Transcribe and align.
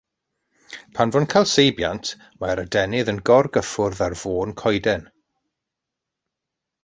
Pan 0.99 1.11
fo'n 1.15 1.27
cael 1.33 1.45
seibiant 1.51 2.13
mae'r 2.43 2.61
adenydd 2.63 3.11
yn 3.13 3.21
gorgyffwrdd 3.31 4.01
ar 4.07 4.17
fôn 4.23 4.55
coeden. 4.63 5.05